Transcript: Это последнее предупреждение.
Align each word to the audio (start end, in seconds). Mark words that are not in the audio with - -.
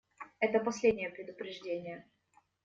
Это 0.39 0.59
последнее 0.59 1.11
предупреждение. 1.11 2.07